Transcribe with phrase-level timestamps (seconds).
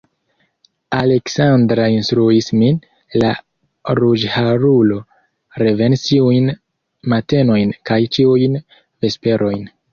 [0.99, 2.79] Aleksandra instruis min,
[3.25, 3.29] la
[4.01, 4.99] ruĝharulo
[5.65, 6.51] revenis ĉiujn
[7.15, 9.67] matenojn kaj ĉiujn vesperojn.